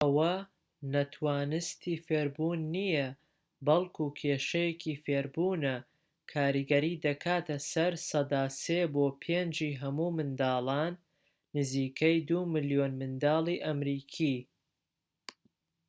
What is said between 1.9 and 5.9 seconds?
فێربوون نیە، بەڵكو کێشەیەکی فێربوونە؛